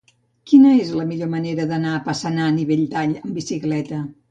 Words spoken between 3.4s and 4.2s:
bicicleta?